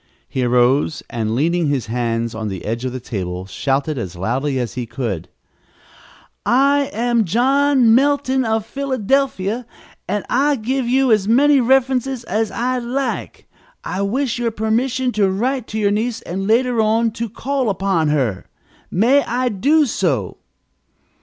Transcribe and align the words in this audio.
He 0.27 0.43
arose, 0.43 1.03
and, 1.11 1.35
leaning 1.35 1.67
his 1.67 1.85
hands 1.85 2.33
on 2.33 2.47
the 2.47 2.65
edge 2.65 2.85
of 2.85 2.91
the 2.91 2.99
table, 2.99 3.45
shouted 3.45 3.99
as 3.99 4.15
loudly 4.15 4.57
as 4.57 4.73
he 4.73 4.87
could: 4.87 5.29
"I 6.43 6.89
am 6.91 7.23
John 7.23 7.93
Melton, 7.93 8.43
of 8.43 8.65
Philadelphia. 8.65 9.67
I 10.09 10.53
will 10.55 10.63
give 10.63 10.87
you 10.87 11.11
as 11.11 11.27
many 11.27 11.59
references 11.61 12.23
as 12.23 12.49
you 12.49 12.81
like. 12.89 13.45
I 13.83 14.01
wish 14.01 14.39
your 14.39 14.49
permission 14.49 15.11
to 15.11 15.29
write 15.29 15.67
to 15.67 15.77
your 15.77 15.91
niece 15.91 16.23
and, 16.23 16.47
later 16.47 16.81
on, 16.81 17.11
to 17.11 17.29
call 17.29 17.69
upon 17.69 18.07
her. 18.07 18.47
May 18.89 19.23
I 19.23 19.49
do 19.49 19.85
so?" 19.85 20.37